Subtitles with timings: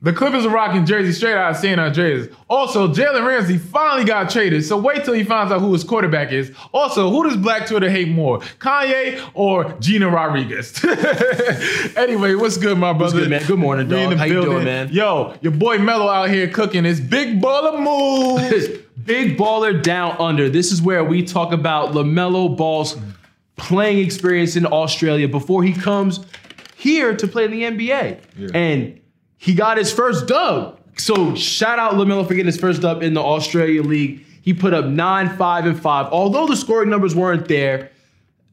[0.00, 2.28] The Clippers are rocking jersey straight out of San Andreas.
[2.48, 6.30] Also, Jalen Ramsey finally got traded, so wait till he finds out who his quarterback
[6.30, 6.52] is.
[6.72, 10.84] Also, who does Black Twitter hate more, Kanye or Gina Rodriguez?
[11.96, 13.16] anyway, what's good, my brother?
[13.16, 13.42] What's good, man?
[13.44, 14.18] Good morning, in dog.
[14.18, 14.88] How you doing, man?
[14.92, 18.68] Yo, your boy Mello out here cooking his big baller moves.
[19.04, 20.50] Big baller down under.
[20.50, 22.94] This is where we talk about LaMelo Ball's
[23.56, 26.20] playing experience in Australia before he comes
[26.76, 28.20] here to play in the NBA.
[28.36, 28.48] Yeah.
[28.52, 29.00] And
[29.38, 30.78] he got his first dub.
[30.96, 34.24] So shout out LaMelo for getting his first dub in the Australia League.
[34.42, 36.06] He put up 9, 5, and 5.
[36.06, 37.90] Although the scoring numbers weren't there,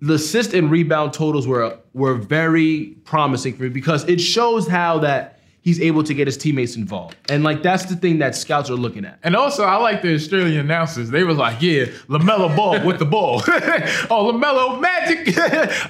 [0.01, 4.99] the assist and rebound totals were were very promising for me because it shows how
[4.99, 5.34] that
[5.65, 7.17] he's able to get his teammates involved.
[7.27, 9.19] And like that's the thing that scouts are looking at.
[9.23, 11.09] And also, I like the Australian announcers.
[11.09, 13.41] They were like, yeah, LaMelo ball with the ball.
[13.47, 15.35] oh, LaMelo magic.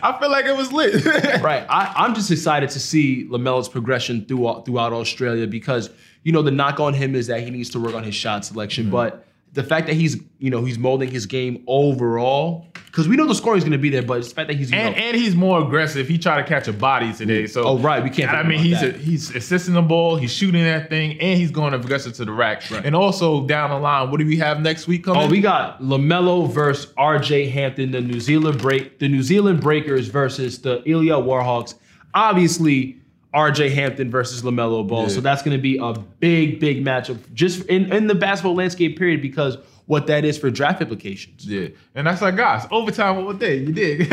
[0.01, 1.05] I feel like it was lit.
[1.45, 1.65] Right.
[1.69, 5.89] I, I'm just excited to see LaMelo's progression throughout throughout Australia because
[6.23, 8.45] you know the knock on him is that he needs to work on his shot
[8.45, 8.93] selection, mm-hmm.
[8.93, 13.27] but the fact that he's you know he's molding his game overall because we know
[13.27, 15.17] the scoring is going to be there, but the fact that he's And, know, and
[15.17, 16.07] he's more aggressive.
[16.07, 17.45] He tried to catch a body today.
[17.45, 18.01] So Oh, right.
[18.01, 20.15] We can't I mean, he's a, he's assisting the ball.
[20.15, 22.63] He's shooting that thing, and he's going aggressive to the rack.
[22.71, 25.23] And also down the line, what do we have next week coming?
[25.23, 30.07] Oh, we got LaMelo versus RJ Hampton, the New Zealand break, the New Zealand Breakers
[30.07, 31.75] versus the Illawarra Hawks.
[32.13, 33.01] Obviously,
[33.35, 35.03] RJ Hampton versus LaMelo Ball.
[35.03, 35.07] Yeah.
[35.09, 38.97] So that's going to be a big, big matchup just in, in the basketball landscape
[38.97, 41.45] period because what that is for draft implications.
[41.45, 42.65] Yeah, and that's our guys.
[42.71, 43.57] Overtime all day.
[43.57, 44.07] You did.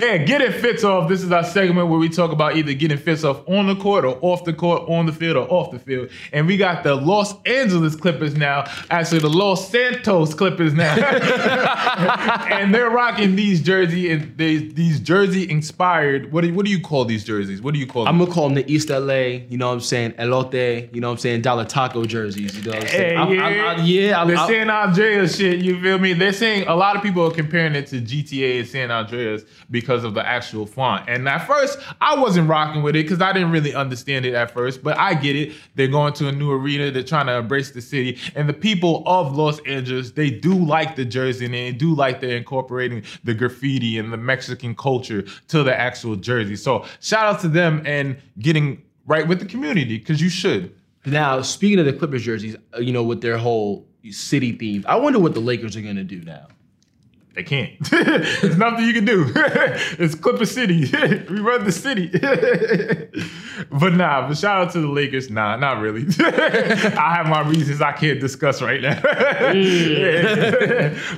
[0.00, 1.08] yeah, getting fits off.
[1.08, 4.04] This is our segment where we talk about either getting fits off on the court
[4.04, 6.10] or off the court, on the field or off the field.
[6.32, 8.64] And we got the Los Angeles Clippers now.
[8.90, 10.94] Actually, the Los Santos Clippers now,
[12.50, 16.32] and they're rocking these jersey and they, these jersey inspired.
[16.32, 17.62] What do you, what do you call these jerseys?
[17.62, 18.12] What do you call them?
[18.14, 19.14] I'm gonna call them the East LA,
[19.48, 22.62] you know what I'm saying, elote, you know what I'm saying, dollar taco jerseys, you
[22.64, 23.18] know what I'm Hey, saying.
[23.18, 25.60] I'm- yeah, I'm- I'm- yeah, I'm- the I'm- San Andreas shit.
[25.60, 26.12] You feel me?
[26.12, 30.14] They're saying a lot of people are comparing it to GTA San Andreas because of
[30.14, 31.08] the actual font.
[31.08, 34.50] And at first, I wasn't rocking with it because I didn't really understand it at
[34.50, 34.82] first.
[34.82, 35.52] But I get it.
[35.76, 36.90] They're going to a new arena.
[36.90, 40.96] They're trying to embrace the city, and the people of Los Angeles they do like
[40.96, 45.62] the jersey and they do like they're incorporating the graffiti and the Mexican culture to
[45.62, 46.56] the actual jersey.
[46.56, 50.74] So shout out to them and getting right with the community because you should.
[51.06, 54.96] Now, speaking of the Clippers jerseys, uh, you know, with their whole city theme, I
[54.96, 56.46] wonder what the Lakers are gonna do now.
[57.34, 57.72] They can't.
[57.90, 59.26] There's nothing you can do.
[59.36, 60.90] it's Clipper City.
[61.30, 62.08] we run the city.
[63.70, 65.30] but nah, but shout out to the Lakers.
[65.30, 66.04] Nah, not really.
[66.18, 69.00] I have my reasons I can't discuss right now.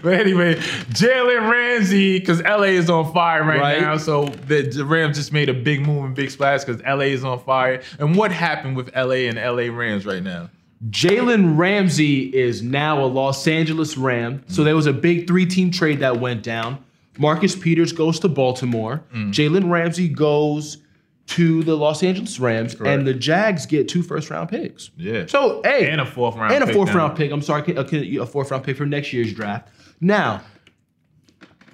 [0.02, 0.56] but anyway,
[0.91, 3.80] Jalen Ramsey, because LA is on fire right, Right.
[3.80, 3.97] now.
[3.97, 7.24] So the, the Rams just made a big move and big splash because LA is
[7.24, 7.80] on fire.
[7.98, 10.50] And what happened with LA and LA Rams right now?
[10.88, 14.42] Jalen Ramsey is now a Los Angeles Ram.
[14.48, 16.82] So there was a big three-team trade that went down.
[17.18, 19.04] Marcus Peters goes to Baltimore.
[19.14, 19.30] Mm.
[19.32, 20.78] Jalen Ramsey goes
[21.26, 22.88] to the Los Angeles Rams, Correct.
[22.98, 24.91] and the Jags get two first-round picks.
[24.96, 25.26] Yeah.
[25.26, 26.97] So hey, And a fourth round and a pick fourth now.
[26.97, 27.30] round pick.
[27.30, 29.68] I'm sorry, a, a fourth round pick for next year's draft.
[30.00, 30.41] Now,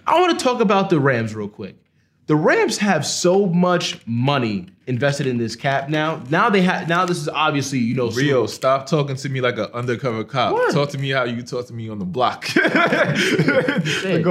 [0.07, 1.77] I want to talk about the Rams real quick.
[2.27, 6.23] The Rams have so much money invested in this cap now.
[6.29, 6.89] Now they have.
[6.89, 10.53] Now this is obviously you know Rio, stop talking to me like an undercover cop.
[10.53, 10.73] What?
[10.73, 12.49] Talk to me how you talk to me on the block.
[12.55, 12.63] Go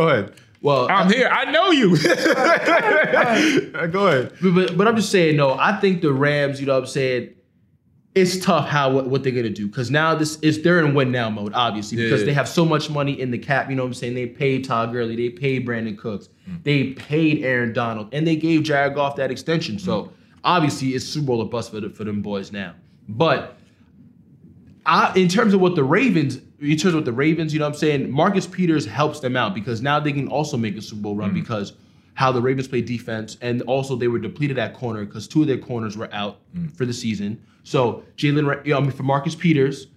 [0.09, 0.33] ahead.
[0.61, 1.29] Well, I'm here.
[1.31, 1.95] I know you.
[3.91, 4.33] Go ahead.
[4.41, 6.87] But, but, but I'm just saying, no, I think the Rams, you know what I'm
[6.87, 7.35] saying,
[8.15, 9.67] it's tough how what, what they're gonna do.
[9.67, 12.27] Because now this is they're in win now mode, obviously, Yeah, because yeah.
[12.27, 14.15] they have so much money in the cap, you know what I'm saying?
[14.15, 16.63] They paid Todd Gurley, they paid Brandin Cooks, Mm.
[16.63, 19.75] they paid Aaron Donald, and they gave Jared Goff that extension.
[19.75, 19.81] Mm.
[19.81, 20.11] So
[20.43, 22.73] obviously it's Super Bowl or bust for, the, for them boys now.
[23.09, 23.57] But
[24.85, 27.65] I, in terms of what the Ravens, in terms of what the Ravens, you know
[27.65, 30.81] what I'm saying, Marcus Peters helps them out because now they can also make a
[30.81, 31.73] Super Bowl run because
[32.15, 35.47] how the Ravens play defense, and also they were depleted at corner because two of
[35.47, 36.75] their corners were out mm.
[36.75, 37.41] for the season.
[37.63, 39.87] So Jalen, you know, I mean, for Marcus Peters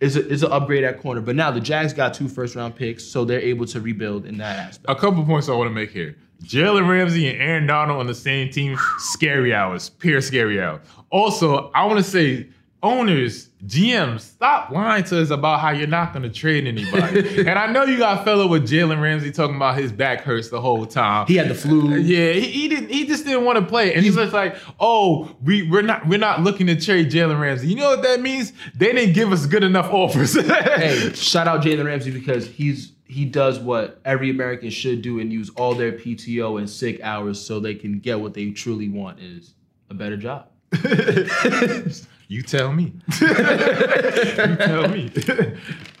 [0.00, 1.20] is a, is an upgrade at corner.
[1.20, 4.38] But now the Jags got two first round picks, so they're able to rebuild in
[4.38, 4.90] that aspect.
[4.90, 6.16] A couple points I want to make here.
[6.44, 10.80] Jalen Ramsey and Aaron Donald on the same team, scary hours, pure scary hours.
[11.10, 12.48] Also, I want to say,
[12.86, 17.38] owners, GMs, stop lying to us about how you're not going to trade anybody.
[17.48, 20.60] and I know you got fellow with Jalen Ramsey talking about his back hurts the
[20.60, 21.26] whole time.
[21.26, 21.94] He had the flu.
[21.96, 22.90] Yeah, he, he didn't.
[22.90, 26.18] He just didn't want to play, and he's just like, "Oh, we we're not we're
[26.18, 28.52] not looking to trade Jalen Ramsey." You know what that means?
[28.74, 30.34] They didn't give us good enough offers.
[30.46, 35.32] hey, shout out Jalen Ramsey because he's he does what every American should do and
[35.32, 39.20] use all their PTO and sick hours so they can get what they truly want
[39.20, 39.54] is
[39.90, 40.48] a better job.
[42.28, 42.92] You tell me.
[43.20, 45.12] you tell me.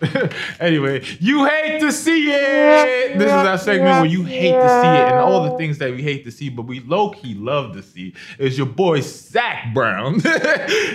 [0.60, 3.16] anyway, you hate to see it.
[3.16, 5.92] This is our segment where you hate to see it and all the things that
[5.92, 8.12] we hate to see, but we low key love to see.
[8.40, 10.14] Is your boy Zach Brown?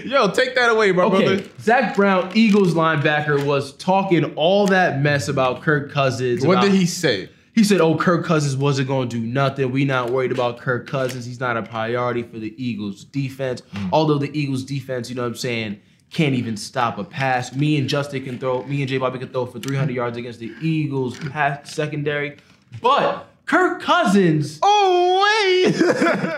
[0.04, 1.50] Yo, take that away, my Okay, brother.
[1.62, 6.46] Zach Brown, Eagles linebacker, was talking all that mess about Kirk Cousins.
[6.46, 7.30] What about- did he say?
[7.54, 9.72] He said, "Oh, Kirk Cousins wasn't going to do nothing.
[9.72, 11.26] We not worried about Kirk Cousins.
[11.26, 13.62] He's not a priority for the Eagles defense.
[13.74, 13.90] Hmm.
[13.92, 15.82] Although the Eagles defense, you know what I'm saying,
[16.12, 17.54] can't even stop a pass.
[17.56, 18.64] Me and Justin can throw.
[18.64, 18.98] Me and J.
[18.98, 22.38] Bobby can throw for 300 yards against the Eagles pass secondary.
[22.82, 25.18] But Kirk Cousins, Oh
[25.66, 25.76] wait.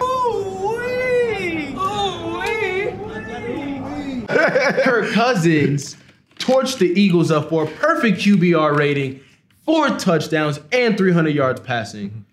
[0.02, 1.76] oh wait.
[1.78, 4.28] Oh wait.
[4.84, 5.96] Kirk Cousins
[6.40, 9.20] torched the Eagles up for a perfect QBR rating,
[9.66, 12.26] four touchdowns and 300 yards passing.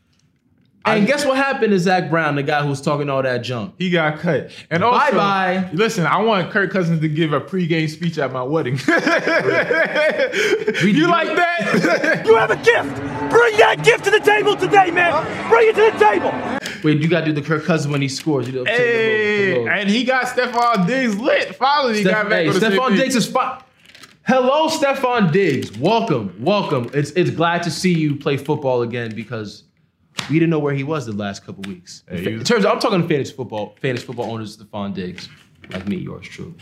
[0.86, 3.74] And guess what happened to Zach Brown, the guy who was talking all that junk?
[3.78, 4.50] He got cut.
[4.70, 5.70] And also, Bye-bye.
[5.74, 8.74] Listen, I want Kirk Cousins to give a pregame speech at my wedding.
[8.86, 8.94] you
[11.08, 12.22] like that?
[12.26, 12.96] You have a gift.
[13.30, 15.12] Bring that gift to the table today, man.
[15.48, 16.32] Bring it to the table.
[16.82, 18.46] Wait, you gotta do the Kirk Cousins when he scores.
[18.46, 21.54] You know, take the little- the hey, and he got Stefon Diggs lit.
[21.56, 22.96] Finally, he Steph- got back hey, on the same Stefon.
[22.96, 23.58] Diggs is fine.
[24.32, 25.76] Hello, Stefon Diggs.
[25.76, 26.88] Welcome, welcome.
[26.94, 29.64] It's it's glad to see you play football again because
[30.28, 32.04] we didn't know where he was the last couple weeks.
[32.08, 35.28] Hey, he In terms, of, I'm talking fantasy football, fantasy football owners, Stefon Diggs,
[35.72, 36.54] like me, yours true.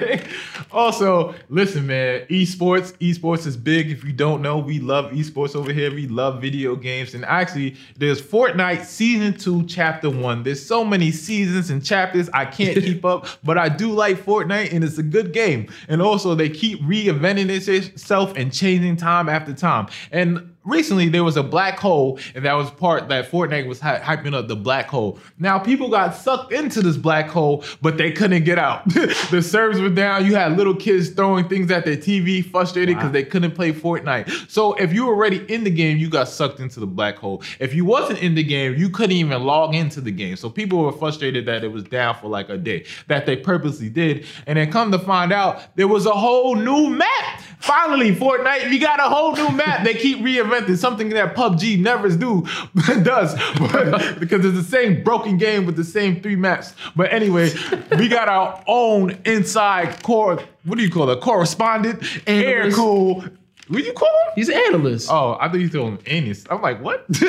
[0.72, 3.90] also, listen, man, esports, esports is big.
[3.90, 5.92] If you don't know, we love esports over here.
[5.92, 7.14] We love video games.
[7.14, 10.42] And actually, there's Fortnite season two, chapter one.
[10.42, 14.72] There's so many seasons and chapters I can't keep up, but I do like Fortnite
[14.72, 15.68] and it's a good game.
[15.88, 19.88] And also, they keep reinventing itself and changing time after time.
[20.12, 23.98] And recently there was a black hole and that was part that Fortnite was hy-
[23.98, 25.18] hyping up the black hole.
[25.38, 28.88] Now people got sucked into this black hole, but they couldn't get out.
[29.30, 30.26] the servers were down.
[30.26, 34.50] You had little kids throwing things at their TV, frustrated because they couldn't play Fortnite.
[34.50, 37.42] So if you were already in the game, you got sucked into the black hole.
[37.58, 40.36] If you wasn't in the game, you couldn't even log into the game.
[40.36, 43.88] So people were frustrated that it was down for like a day, that they purposely
[43.88, 44.26] did.
[44.46, 47.40] And then come to find out, there was a whole new map.
[47.60, 49.84] Finally, Fortnite, you got a whole new map.
[49.84, 52.46] They keep reinventing something that PUBG never do
[53.02, 56.74] does, but, because it's the same broken game with the same three maps.
[56.96, 57.52] But anyway,
[57.96, 60.40] we got our own inside core.
[60.64, 61.20] What do you call it?
[61.20, 63.24] Correspondent, air cool.
[63.68, 64.32] What do you call him?
[64.34, 65.10] He's an analyst.
[65.10, 66.44] Oh, I thought you told him anus.
[66.50, 67.04] I'm like, what?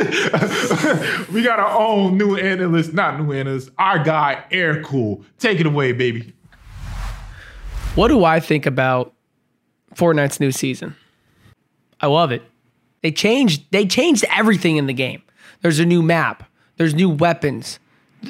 [1.31, 5.25] we got our own new analyst, not new analyst, our guy, Air Cool.
[5.37, 6.33] Take it away, baby.
[7.95, 9.13] What do I think about
[9.95, 10.95] Fortnite's new season?
[11.99, 12.48] I love it.
[13.01, 15.21] They changed they changed everything in the game.
[15.61, 16.49] There's a new map.
[16.77, 17.79] There's new weapons.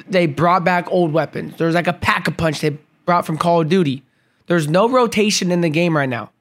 [0.08, 1.56] They brought back old weapons.
[1.58, 4.04] There's like a pack a punch they brought from Call of Duty.
[4.48, 6.32] There's no rotation in the game right now.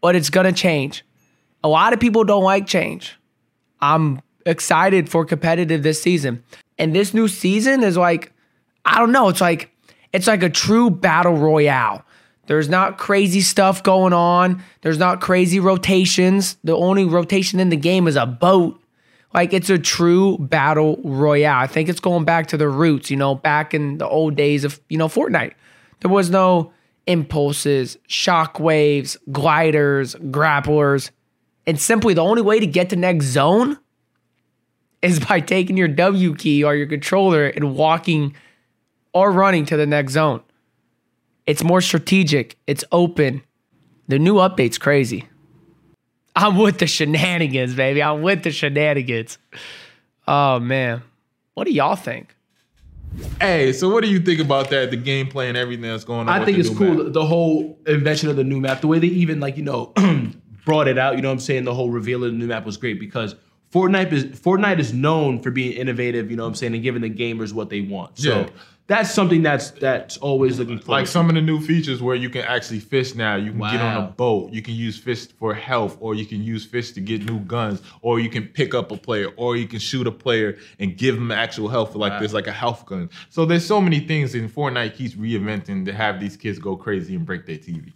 [0.00, 1.04] But it's to change.
[1.62, 3.18] A lot of people don't like change.
[3.80, 6.42] I'm excited for competitive this season.
[6.78, 8.32] And this new season is like
[8.84, 9.70] I don't know, it's like
[10.12, 12.04] it's like a true battle royale.
[12.50, 14.60] There's not crazy stuff going on.
[14.80, 16.56] There's not crazy rotations.
[16.64, 18.82] The only rotation in the game is a boat.
[19.32, 21.62] Like it's a true battle royale.
[21.62, 24.64] I think it's going back to the roots, you know, back in the old days
[24.64, 25.52] of, you know, Fortnite.
[26.00, 26.72] There was no
[27.06, 31.12] impulses, shockwaves, gliders, grapplers.
[31.68, 33.78] And simply the only way to get to next zone
[35.02, 38.34] is by taking your W key or your controller and walking
[39.14, 40.42] or running to the next zone.
[41.50, 43.42] It's more strategic, it's open.
[44.06, 45.28] The new update's crazy.
[46.36, 48.00] I'm with the shenanigans, baby.
[48.04, 49.36] I'm with the shenanigans.
[50.28, 51.02] Oh man.
[51.54, 52.36] What do y'all think?
[53.40, 54.92] Hey, so what do you think about that?
[54.92, 56.28] The gameplay and everything that's going on.
[56.28, 57.04] I with think the it's new cool map?
[57.06, 59.92] the, the whole invention of the new map, the way they even like you know
[60.64, 61.16] brought it out.
[61.16, 61.64] You know what I'm saying?
[61.64, 63.34] The whole reveal of the new map was great because
[63.72, 66.30] Fortnite is Fortnite is known for being innovative.
[66.30, 68.18] You know what I'm saying, and giving the gamers what they want.
[68.20, 68.48] So Yeah.
[68.90, 70.90] That's something that's that's always looking for.
[70.90, 73.36] Like some of the new features where you can actually fish now.
[73.36, 74.52] You can get on a boat.
[74.52, 77.82] You can use fish for health, or you can use fish to get new guns,
[78.02, 81.14] or you can pick up a player, or you can shoot a player and give
[81.14, 83.08] them actual health like there's like a health gun.
[83.28, 87.14] So there's so many things, and Fortnite keeps reinventing to have these kids go crazy
[87.14, 87.92] and break their TV.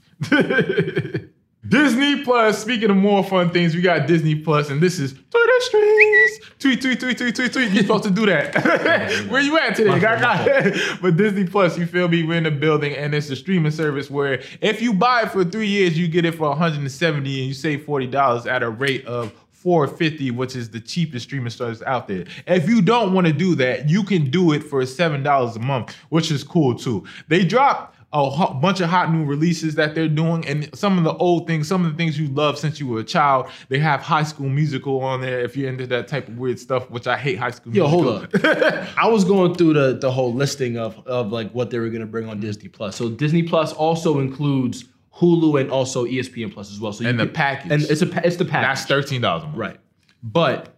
[1.69, 2.59] Disney Plus.
[2.61, 6.41] Speaking of more fun things, we got Disney Plus, and this is Twitter streets.
[6.59, 7.73] Tweet, tweet, tweet, tweet, tweet, tweet.
[7.73, 9.27] You're supposed to do that.
[9.31, 9.99] Where you at today?
[9.99, 10.99] Gaga?
[11.03, 12.23] but Disney Plus, you feel me?
[12.23, 15.45] We're in the building, and it's a streaming service where if you buy it for
[15.45, 19.05] three years, you get it for 170, and you save forty dollars at a rate
[19.07, 22.27] of 450, which is the cheapest streaming service out there.
[22.47, 25.97] If you don't want to do that, you can do it for $7 a month,
[26.11, 27.05] which is cool too.
[27.29, 31.05] They dropped a ho- bunch of hot new releases that they're doing, and some of
[31.05, 33.49] the old things, some of the things you love since you were a child.
[33.69, 36.89] They have High School Musical on there if you're into that type of weird stuff,
[36.91, 37.39] which I hate.
[37.39, 38.05] High School musical.
[38.05, 38.41] Yo, Musical.
[38.53, 38.89] hold up.
[38.97, 42.07] I was going through the the whole listing of of like what they were gonna
[42.07, 42.95] bring on Disney Plus.
[42.97, 44.85] So Disney Plus also includes
[45.17, 46.93] Hulu and also ESPN Plus as well.
[46.93, 47.73] So you And the can- package.
[47.73, 48.69] and it's a it's the package.
[48.79, 49.79] That's thirteen dollars right.
[50.23, 50.75] But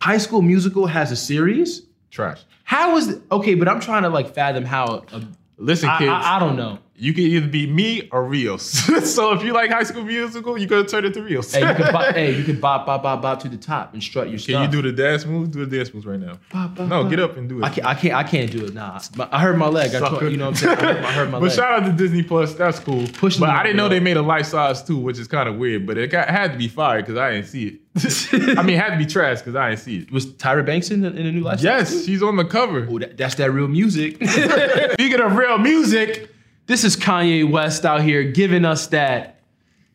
[0.00, 1.82] High School Musical has a series.
[2.10, 2.40] Trash.
[2.64, 3.54] How is okay?
[3.54, 5.04] But I'm trying to like fathom how.
[5.12, 5.22] A,
[5.62, 6.10] Listen, I, kids.
[6.10, 6.78] I, I don't know.
[6.94, 8.62] You can either be me or Rios.
[9.14, 11.52] so if you like High School Musical, you gotta turn it to Rios.
[11.52, 14.02] Hey, you could bop, hey, you could bop bop bop bop to the top and
[14.02, 14.62] strut your Can stuff.
[14.74, 15.48] you do the dance moves?
[15.48, 16.38] Do the dance moves right now.
[16.52, 17.10] Bop, bop, no, bop.
[17.10, 17.64] get up and do it.
[17.64, 17.86] I can't.
[17.86, 18.14] I can't.
[18.14, 18.74] I can't do it.
[18.74, 19.00] Nah.
[19.30, 19.94] I hurt my leg.
[19.94, 20.78] I tore, you know what I'm saying?
[20.78, 21.56] I hurt, I hurt my but leg.
[21.56, 22.54] But shout out to Disney Plus.
[22.54, 23.06] That's cool.
[23.14, 25.56] Push but I didn't know they made a life size too, which is kind of
[25.56, 25.86] weird.
[25.86, 27.80] But it got, had to be fire because I didn't see it.
[28.58, 30.12] I mean, it had to be trash because I didn't see it.
[30.12, 31.60] Was Tyra Banks in the, in the new life?
[31.62, 32.86] Yes, she's on the cover.
[32.88, 34.16] Oh, that, that's that real music.
[34.24, 36.30] Speaking of real music,
[36.66, 39.40] this is Kanye West out here giving us that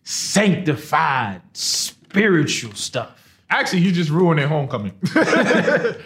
[0.03, 3.39] sanctified spiritual stuff.
[3.50, 4.93] actually, he just ruined their homecoming.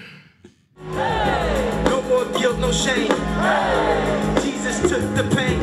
[0.84, 3.12] No more guilt, no shame.
[4.42, 5.60] Jesus took the pain.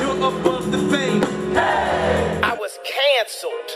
[0.00, 1.22] You're above the fame.
[2.44, 3.70] I was canceled.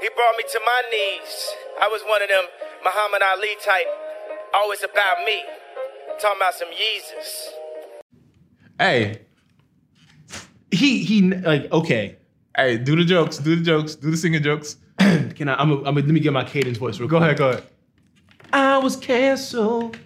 [0.00, 1.54] He brought me to my knees.
[1.80, 2.44] I was one of them
[2.84, 3.86] Muhammad Ali type,
[4.54, 5.42] always about me.
[6.20, 7.52] Talking about some Jesus.
[8.78, 9.20] hey,
[10.70, 12.16] He he like okay.
[12.56, 14.76] hey, do the jokes, do the jokes, do the singing jokes.
[14.98, 15.54] Can I?
[15.54, 15.70] I'm.
[15.72, 17.26] A, I'm a, let me get my cadence voice real Go quick.
[17.28, 17.64] ahead, go ahead.
[18.52, 19.96] I was canceled,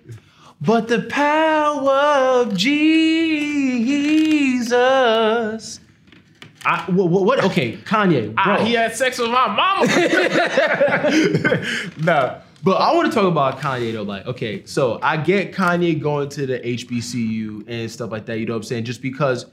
[0.60, 3.20] but the power of Jesus.
[6.64, 7.44] I, what, what, what?
[7.44, 8.44] Okay, Kanye, bro.
[8.44, 9.86] Ah, he had sex with my mama.
[12.02, 14.02] nah, But I want to talk about Kanye though.
[14.02, 18.38] Like, okay, so I get Kanye going to the HBCU and stuff like that.
[18.38, 18.84] You know what I'm saying?
[18.84, 19.46] Just because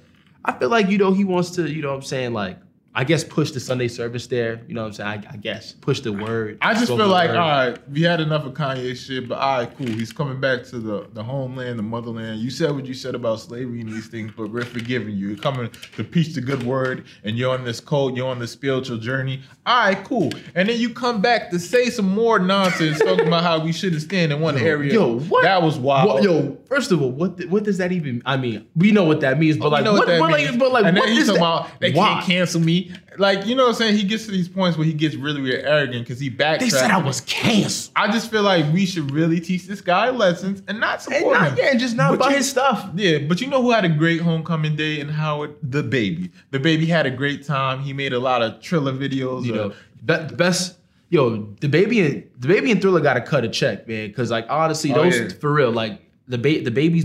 [0.45, 1.69] I feel like you know he wants to.
[1.69, 2.33] You know what I'm saying?
[2.33, 2.57] Like,
[2.95, 4.61] I guess push the Sunday service there.
[4.67, 5.25] You know what I'm saying?
[5.29, 6.59] I, I guess push the word.
[6.61, 9.77] I just feel like, all right, we had enough of Kanye shit, but all right,
[9.77, 9.87] cool.
[9.87, 12.39] He's coming back to the, the homeland, the motherland.
[12.41, 15.29] You said what you said about slavery and these things, but we're forgiving you.
[15.29, 18.51] You're coming to preach the good word, and you're on this code, you're on this
[18.51, 19.41] spiritual journey.
[19.65, 20.31] All right, cool.
[20.53, 24.01] And then you come back to say some more nonsense talking about how we shouldn't
[24.03, 24.93] stand in one area.
[24.93, 25.43] Yo, what?
[25.43, 26.09] That was wild.
[26.09, 28.21] What- yo, first of all, what th- what does that even?
[28.25, 30.85] I mean, we know what that means, but You like, what, what, like, but like,
[30.85, 31.67] and what then he's is talking that?
[31.69, 32.13] about they Why?
[32.15, 32.91] can't cancel me.
[33.17, 33.97] Like, you know what I'm saying?
[33.97, 36.59] He gets to these points where he gets really, really arrogant because he backtracks.
[36.59, 37.93] They said I was canceled.
[37.95, 41.33] I just feel like we should really teach this guy lessons and not And support
[41.39, 41.57] not, him.
[41.59, 42.89] yeah, and just not But buy you- his stuff.
[42.95, 45.55] Yeah, but you know who had a great homecoming day and Howard?
[45.61, 46.31] The baby.
[46.51, 47.81] The baby had a great time.
[47.81, 49.45] He made a lot of Triller videos.
[49.45, 49.69] You uh, know,
[50.03, 50.77] be- the best.
[51.09, 54.07] Yo, the baby and the baby and Triller got to cut a check, man.
[54.07, 55.29] Because like honestly, Oh, those yeah.
[55.39, 57.01] for real, like the ba- the baby's